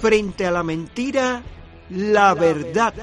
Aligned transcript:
Frente 0.00 0.46
a 0.46 0.50
la 0.50 0.62
mentira, 0.62 1.42
la 1.90 2.32
verdad. 2.32 2.94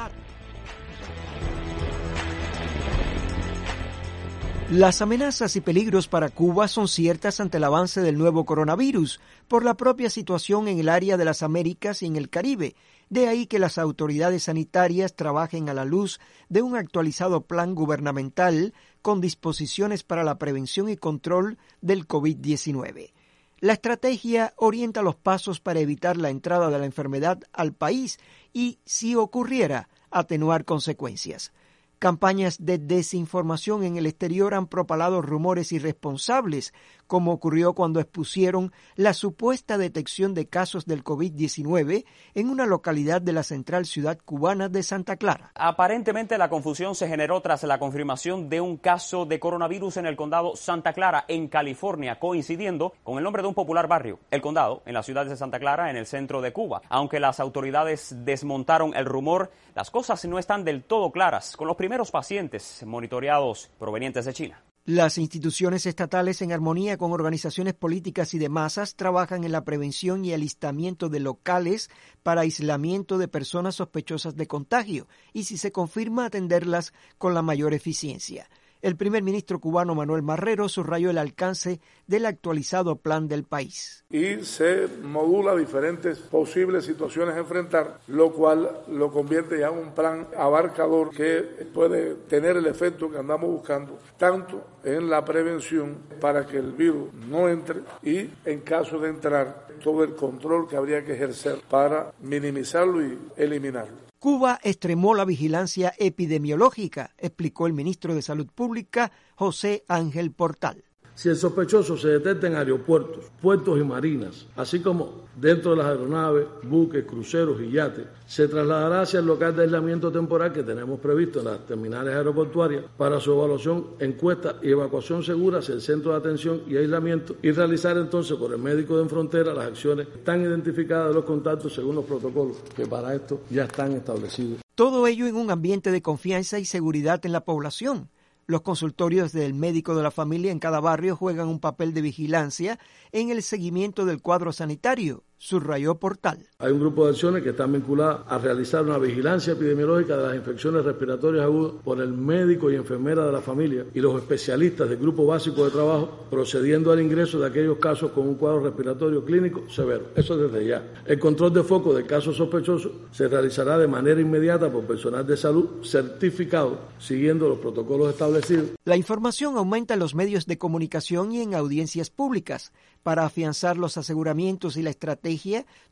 Las 4.72 5.04
amenazas 5.04 5.56
y 5.56 5.62
peligros 5.62 6.08
para 6.08 6.30
Cuba 6.30 6.68
son 6.68 6.88
ciertas 6.88 7.40
ante 7.40 7.58
el 7.58 7.66
avance 7.66 8.02
del 8.02 8.18
nuevo 8.18 8.46
coronavirus 8.46 9.20
por 9.48 9.64
la 9.64 9.76
propia 9.78 10.10
situación 10.10 10.68
en 10.68 10.80
el 10.80 10.90
área 10.90 11.18
de 11.18 11.24
las 11.24 11.44
Américas 11.44 12.02
y 12.02 12.08
en 12.08 12.16
el 12.16 12.30
Caribe. 12.32 12.76
De 13.10 13.28
ahí 13.28 13.46
que 13.46 13.60
las 13.60 13.78
autoridades 13.78 14.44
sanitarias 14.44 15.16
trabajen 15.16 15.70
a 15.70 15.76
la 15.76 15.86
luz 15.86 16.20
de 16.50 16.64
un 16.64 16.76
actualizado 16.76 17.42
plan 17.42 17.76
gubernamental 17.76 18.74
con 19.04 19.22
disposiciones 19.22 20.04
para 20.04 20.24
la 20.24 20.40
prevención 20.40 20.90
y 20.90 20.98
control 20.98 21.60
del 21.80 22.08
COVID-19. 22.08 23.12
La 23.60 23.74
estrategia 23.74 24.54
orienta 24.56 25.02
los 25.02 25.16
pasos 25.16 25.60
para 25.60 25.80
evitar 25.80 26.16
la 26.16 26.30
entrada 26.30 26.70
de 26.70 26.78
la 26.78 26.86
enfermedad 26.86 27.40
al 27.54 27.74
país 27.74 28.20
y, 28.54 28.78
si 28.86 29.16
ocurriera, 29.16 29.90
atenuar 30.12 30.64
consecuencias. 30.64 31.52
Campañas 32.00 32.58
de 32.64 32.78
desinformación 32.78 33.84
en 33.84 33.98
el 33.98 34.06
exterior 34.06 34.54
han 34.54 34.68
propalado 34.68 35.24
rumores 35.24 35.72
irresponsables, 35.72 36.72
como 37.08 37.32
ocurrió 37.32 37.74
cuando 37.74 38.00
expusieron 38.00 38.72
la 38.96 39.14
supuesta 39.14 39.80
detección 39.80 40.36
de 40.36 40.48
casos 40.48 40.86
del 40.86 41.04
COVID-19 41.04 42.06
en 42.36 42.50
una 42.50 42.68
localidad 42.68 43.20
de 43.20 43.34
la 43.34 43.42
central 43.42 43.88
ciudad 43.88 44.20
cubana 44.24 44.70
de 44.70 44.84
Santa 44.84 45.16
Clara. 45.16 45.52
Aparentemente 45.56 46.38
la 46.38 46.50
confusión 46.50 46.94
se 46.94 47.08
generó 47.08 47.42
tras 47.42 47.64
la 47.64 47.80
confirmación 47.80 48.48
de 48.48 48.62
un 48.62 48.78
caso 48.78 49.26
de 49.26 49.40
coronavirus 49.40 49.98
en 49.98 50.06
el 50.06 50.16
condado 50.16 50.56
Santa 50.56 50.94
Clara, 50.94 51.26
en 51.28 51.48
California, 51.48 52.20
coincidiendo 52.20 52.94
con 53.04 53.18
el 53.18 53.24
nombre 53.24 53.42
de 53.42 53.48
un 53.48 53.56
popular 53.56 53.88
barrio, 53.88 54.20
el 54.30 54.42
condado, 54.42 54.84
en 54.86 54.94
la 54.94 55.02
ciudad 55.02 55.26
de 55.26 55.36
Santa 55.36 55.58
Clara, 55.58 55.90
en 55.90 55.98
el 55.98 56.06
centro 56.06 56.42
de 56.42 56.54
Cuba. 56.54 56.84
Aunque 56.90 57.20
las 57.20 57.40
autoridades 57.40 58.14
desmontaron 58.24 58.94
el 58.96 59.06
rumor, 59.06 59.50
las 59.74 59.90
cosas 59.90 60.24
no 60.26 60.38
están 60.38 60.64
del 60.64 60.84
todo 60.84 61.12
claras 61.12 61.56
con 61.58 61.68
los 61.68 61.78
primeros 61.88 62.12
pacientes 62.12 62.84
monitoreados 62.86 63.72
provenientes 63.80 64.26
de 64.26 64.34
China. 64.34 64.62
Las 64.84 65.18
instituciones 65.18 65.86
estatales, 65.86 66.42
en 66.42 66.52
armonía 66.52 66.98
con 66.98 67.14
organizaciones 67.14 67.76
políticas 67.76 68.34
y 68.34 68.40
de 68.40 68.50
masas, 68.50 68.98
trabajan 68.98 69.46
en 69.46 69.54
la 69.54 69.64
prevención 69.64 70.26
y 70.26 70.34
alistamiento 70.34 71.08
de 71.08 71.22
locales 71.22 71.90
para 72.24 72.42
aislamiento 72.42 73.18
de 73.18 73.30
personas 73.30 73.76
sospechosas 73.76 74.36
de 74.36 74.48
contagio 74.48 75.08
y, 75.32 75.46
si 75.46 75.58
se 75.58 75.72
confirma, 75.72 76.26
atenderlas 76.26 76.92
con 77.18 77.34
la 77.34 77.42
mayor 77.42 77.74
eficiencia. 77.74 78.50
El 78.82 78.96
primer 78.96 79.24
ministro 79.24 79.60
cubano 79.60 79.96
Manuel 79.96 80.22
Marrero 80.22 80.70
subrayó 80.70 81.10
el 81.10 81.18
alcance 81.18 81.80
del 82.06 82.26
actualizado 82.26 82.98
plan 82.98 83.28
del 83.28 83.44
país. 83.44 84.06
Y 84.10 84.44
se 84.44 84.88
modula 85.04 85.56
diferentes 85.56 86.20
posibles 86.20 86.86
situaciones 86.86 87.36
a 87.36 87.40
enfrentar, 87.40 88.00
lo 88.08 88.32
cual 88.32 88.84
lo 88.88 89.12
convierte 89.12 89.60
ya 89.60 89.70
en 89.70 89.80
un 89.80 89.96
plan 89.96 90.28
abarcador 90.38 91.10
que 91.10 91.42
puede 91.74 92.16
tener 92.30 92.58
el 92.58 92.68
efecto 92.68 93.10
que 93.10 93.18
andamos 93.18 93.50
buscando, 93.50 93.98
tanto 94.18 94.64
en 94.88 95.10
la 95.10 95.26
prevención 95.26 95.98
para 96.22 96.46
que 96.46 96.58
el 96.58 96.72
virus 96.72 97.14
no 97.14 97.50
entre 97.50 97.82
y 98.02 98.30
en 98.46 98.62
caso 98.62 99.00
de 99.00 99.10
entrar, 99.10 99.68
todo 99.84 100.04
el 100.04 100.16
control 100.16 100.68
que 100.68 100.78
habría 100.78 101.04
que 101.04 101.14
ejercer 101.14 101.60
para 101.70 102.14
minimizarlo 102.22 103.06
y 103.06 103.18
eliminarlo. 103.36 103.98
Cuba 104.18 104.60
extremó 104.64 105.14
la 105.14 105.26
vigilancia 105.26 105.94
epidemiológica, 105.98 107.12
explicó 107.18 107.68
el 107.68 107.74
ministro 107.74 108.16
de 108.16 108.22
Salud 108.22 108.48
Pública, 108.48 109.12
José 109.36 109.84
Ángel 109.88 110.32
Portal. 110.32 110.84
Si 111.18 111.30
el 111.30 111.36
sospechoso 111.36 111.98
se 111.98 112.10
detecta 112.10 112.46
en 112.46 112.56
aeropuertos, 112.56 113.26
puertos 113.42 113.80
y 113.80 113.84
marinas, 113.84 114.46
así 114.56 114.82
como 114.82 115.26
dentro 115.36 115.72
de 115.72 115.78
las 115.78 115.88
aeronaves, 115.88 116.46
buques, 116.62 117.06
cruceros 117.06 117.60
y 117.60 117.72
yates, 117.72 118.06
se 118.28 118.48
trasladará 118.48 119.02
hacia 119.02 119.22
el 119.22 119.26
local 119.26 119.56
de 119.56 119.64
aislamiento 119.64 120.12
temporal 120.12 120.54
que 120.54 120.62
tenemos 120.62 121.00
previsto 121.00 121.40
en 121.40 121.46
las 121.46 121.66
terminales 121.66 122.14
aeroportuarias 122.14 122.84
para 122.96 123.20
su 123.20 123.32
evaluación, 123.32 123.96
encuesta 124.00 124.58
y 124.62 124.70
evacuación 124.70 125.24
segura 125.24 125.58
hacia 125.58 125.74
el 125.74 125.82
centro 125.82 126.12
de 126.12 126.18
atención 126.20 126.62
y 126.68 126.78
aislamiento 126.78 127.36
y 127.42 127.50
realizar 127.50 127.98
entonces 127.98 128.38
por 128.38 128.54
el 128.54 128.60
médico 128.60 129.02
de 129.02 129.10
frontera 129.10 129.56
las 129.56 129.66
acciones 129.66 130.08
tan 130.24 130.44
identificadas 130.44 131.08
de 131.08 131.16
los 131.16 131.26
contactos 131.26 131.74
según 131.74 131.96
los 131.96 132.06
protocolos 132.06 132.58
que 132.76 132.86
para 132.86 133.16
esto 133.16 133.42
ya 133.50 133.64
están 133.64 133.94
establecidos. 133.94 134.60
Todo 134.76 135.08
ello 135.08 135.26
en 135.26 135.36
un 135.36 135.50
ambiente 135.50 135.90
de 135.90 136.04
confianza 136.04 136.60
y 136.60 136.66
seguridad 136.66 137.26
en 137.26 137.32
la 137.32 137.44
población 137.44 138.08
los 138.48 138.62
consultorios 138.62 139.34
del 139.34 139.54
médico 139.54 139.94
de 139.94 140.04
la 140.04 140.10
familia 140.10 140.52
en 140.52 140.60
cada 140.60 140.80
barrio 140.80 141.18
juegan 141.18 141.50
un 141.50 141.60
papel 141.60 141.94
de 141.94 142.02
vigilancia 142.02 142.80
en 143.12 143.30
el 143.30 143.44
seguimiento 143.44 144.06
del 144.06 144.22
cuadro 144.22 144.54
sanitario, 144.54 145.26
subrayó 145.38 145.96
Portal. 145.96 146.48
Hay 146.60 146.72
un 146.72 146.80
grupo 146.80 147.06
de 147.06 147.12
acciones 147.12 147.44
que 147.44 147.50
están 147.50 147.72
vinculadas 147.72 148.22
a 148.28 148.38
realizar 148.40 148.84
una 148.84 148.98
vigilancia 148.98 149.54
epidemiológica 149.54 150.18
de 150.18 150.28
las 150.28 150.36
infecciones 150.36 150.84
respiratorias 150.84 151.46
agudas 151.46 151.74
por 151.84 152.02
el 152.02 152.12
médico 152.12 152.72
y 152.72 152.76
enfermera 152.76 153.26
de 153.26 153.32
la 153.32 153.42
familia 153.42 153.86
y 153.94 154.00
los 154.00 154.16
especialistas 154.16 154.90
del 154.90 154.98
grupo 154.98 155.26
básico 155.26 155.64
de 155.66 155.72
trabajo, 155.72 156.26
procediendo 156.30 156.92
al 156.92 157.02
ingreso 157.02 157.40
de 157.40 157.48
aquellos 157.48 157.78
casos 157.78 158.12
con 158.12 158.28
un 158.28 158.36
cuadro 158.36 158.62
respiratorio 158.62 159.24
clínico 159.24 159.70
severo. 159.70 160.08
Eso 160.16 160.38
desde 160.38 160.66
ya. 160.66 161.04
El 161.06 161.20
control 161.20 161.54
de 161.54 161.64
foco 161.64 161.94
de 161.94 162.06
casos 162.06 162.36
sospechosos 162.36 162.92
se 163.12 163.28
realizará 163.28 163.78
de 163.78 163.88
manera 163.88 164.20
inmediata 164.20 164.72
por 164.72 164.86
personal 164.86 165.26
de 165.26 165.38
salud 165.38 165.84
certificado, 165.84 166.80
siguiendo 166.98 167.48
los 167.48 167.60
protocolos 167.60 168.10
establecidos. 168.10 168.72
La 168.86 168.98
información 168.98 169.58
aumenta 169.58 169.94
en 169.94 170.00
los 170.00 170.16
medios 170.16 170.48
de 170.48 170.58
comunicación 170.58 171.32
y 171.32 171.42
en 171.42 171.54
audiencias 171.54 172.10
públicas. 172.10 172.72
Para 173.04 173.26
afianzar 173.26 173.78
los 173.78 173.96
aseguramientos 173.98 174.76
y 174.76 174.82
la 174.82 174.90
estrategia, 174.90 175.27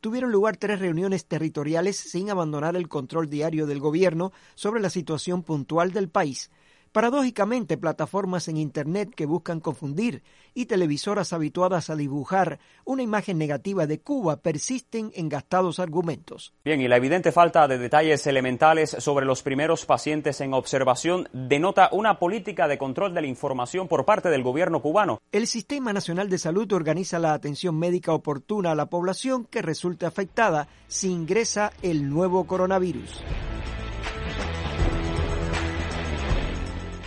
tuvieron 0.00 0.32
lugar 0.32 0.56
tres 0.56 0.78
reuniones 0.80 1.26
territoriales 1.26 1.96
sin 1.96 2.30
abandonar 2.30 2.76
el 2.76 2.88
control 2.88 3.28
diario 3.28 3.66
del 3.66 3.80
gobierno 3.80 4.32
sobre 4.54 4.80
la 4.80 4.90
situación 4.90 5.42
puntual 5.42 5.92
del 5.92 6.08
país. 6.08 6.50
Paradójicamente, 6.96 7.76
plataformas 7.76 8.48
en 8.48 8.56
Internet 8.56 9.12
que 9.14 9.26
buscan 9.26 9.60
confundir 9.60 10.22
y 10.54 10.64
televisoras 10.64 11.34
habituadas 11.34 11.90
a 11.90 11.94
dibujar 11.94 12.58
una 12.86 13.02
imagen 13.02 13.36
negativa 13.36 13.86
de 13.86 14.00
Cuba 14.00 14.38
persisten 14.38 15.12
en 15.14 15.28
gastados 15.28 15.78
argumentos. 15.78 16.54
Bien, 16.64 16.80
y 16.80 16.88
la 16.88 16.96
evidente 16.96 17.32
falta 17.32 17.68
de 17.68 17.76
detalles 17.76 18.26
elementales 18.26 18.96
sobre 18.98 19.26
los 19.26 19.42
primeros 19.42 19.84
pacientes 19.84 20.40
en 20.40 20.54
observación 20.54 21.28
denota 21.34 21.90
una 21.92 22.18
política 22.18 22.66
de 22.66 22.78
control 22.78 23.12
de 23.12 23.20
la 23.20 23.26
información 23.26 23.88
por 23.88 24.06
parte 24.06 24.30
del 24.30 24.42
gobierno 24.42 24.80
cubano. 24.80 25.20
El 25.32 25.46
Sistema 25.48 25.92
Nacional 25.92 26.30
de 26.30 26.38
Salud 26.38 26.72
organiza 26.72 27.18
la 27.18 27.34
atención 27.34 27.78
médica 27.78 28.14
oportuna 28.14 28.70
a 28.70 28.74
la 28.74 28.86
población 28.86 29.44
que 29.44 29.60
resulte 29.60 30.06
afectada 30.06 30.66
si 30.86 31.10
ingresa 31.10 31.74
el 31.82 32.08
nuevo 32.08 32.46
coronavirus. 32.46 33.22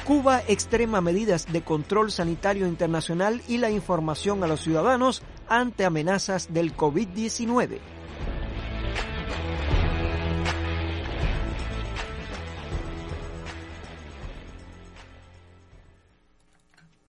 Cuba 0.10 0.42
extrema 0.48 1.02
medidas 1.02 1.46
de 1.54 1.62
control 1.62 2.12
sanitario 2.12 2.66
internacional 2.66 3.44
y 3.48 3.60
la 3.60 3.70
información 3.70 4.44
a 4.44 4.48
los 4.48 4.62
ciudadanos 4.62 5.22
ante 5.48 5.86
amenazas 5.86 6.52
del 6.52 6.76
COVID-19. 6.76 7.78